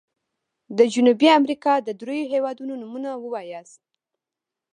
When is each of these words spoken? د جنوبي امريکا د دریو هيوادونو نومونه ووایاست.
د 0.77 0.79
جنوبي 0.93 1.29
امريکا 1.39 1.73
د 1.81 1.89
دریو 2.01 2.31
هيوادونو 2.33 2.73
نومونه 2.81 3.09
ووایاست. 3.23 3.81